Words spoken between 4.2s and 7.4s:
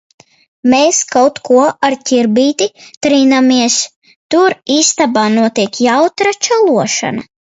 Tur istabā notiek jautra čalošana.